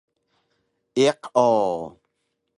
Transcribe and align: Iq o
Iq 1.07 1.21
o 1.43 1.47